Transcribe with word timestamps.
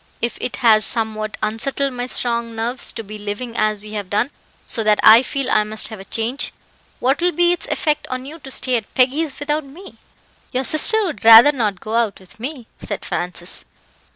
If 0.19 0.39
it 0.41 0.55
has 0.65 0.83
somewhat 0.83 1.37
unsettled 1.43 1.93
my 1.93 2.07
strong 2.07 2.55
nerves 2.55 2.91
to 2.93 3.03
be 3.03 3.19
living 3.19 3.55
as 3.55 3.81
we 3.81 3.91
have 3.91 4.09
done, 4.09 4.31
so 4.65 4.83
that 4.83 4.99
I 5.03 5.21
feel 5.21 5.47
I 5.51 5.63
must 5.63 5.89
have 5.89 5.99
a 5.99 6.05
change, 6.05 6.51
what 6.99 7.21
will 7.21 7.31
be 7.31 7.51
its 7.51 7.67
effect 7.67 8.07
on 8.07 8.25
you 8.25 8.39
to 8.39 8.49
stay 8.49 8.77
at 8.77 8.91
Peggy's 8.95 9.39
without 9.39 9.63
me?" 9.63 9.99
"Your 10.53 10.63
sister 10.65 11.03
would 11.05 11.23
rather 11.23 11.51
not 11.51 11.81
go 11.81 11.93
out 11.93 12.19
with 12.19 12.39
me," 12.39 12.65
said 12.79 13.05
Francis. 13.05 13.63